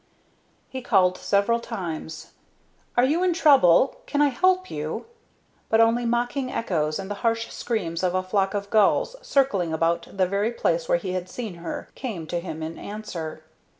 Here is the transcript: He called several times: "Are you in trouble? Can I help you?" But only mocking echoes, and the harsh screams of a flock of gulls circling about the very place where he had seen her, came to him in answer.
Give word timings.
He 0.67 0.81
called 0.81 1.19
several 1.19 1.59
times: 1.59 2.31
"Are 2.97 3.05
you 3.05 3.21
in 3.21 3.33
trouble? 3.33 3.97
Can 4.07 4.19
I 4.19 4.29
help 4.29 4.71
you?" 4.71 5.05
But 5.69 5.79
only 5.79 6.07
mocking 6.07 6.51
echoes, 6.51 6.97
and 6.97 7.07
the 7.07 7.13
harsh 7.21 7.51
screams 7.51 8.01
of 8.01 8.15
a 8.15 8.23
flock 8.23 8.55
of 8.55 8.71
gulls 8.71 9.15
circling 9.21 9.71
about 9.71 10.07
the 10.11 10.25
very 10.25 10.51
place 10.53 10.89
where 10.89 10.97
he 10.97 11.11
had 11.11 11.29
seen 11.29 11.53
her, 11.53 11.87
came 11.93 12.25
to 12.25 12.39
him 12.39 12.63
in 12.63 12.79
answer. 12.79 13.43